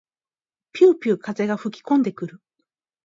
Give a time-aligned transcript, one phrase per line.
[0.73, 2.41] ぴゅうぴゅう風が吹きこんでくる。